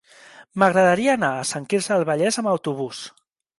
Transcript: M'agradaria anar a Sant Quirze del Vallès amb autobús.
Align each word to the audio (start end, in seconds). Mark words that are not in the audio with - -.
M'agradaria 0.63 1.11
anar 1.17 1.29
a 1.35 1.45
Sant 1.51 1.69
Quirze 1.75 1.93
del 1.93 2.09
Vallès 2.13 2.43
amb 2.43 2.53
autobús. 2.57 3.07